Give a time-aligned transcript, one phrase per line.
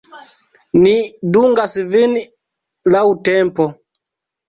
[0.85, 0.93] Ni
[1.37, 2.19] dungas vin
[2.97, 3.73] laŭ tempo.